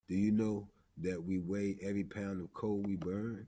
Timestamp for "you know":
0.15-0.67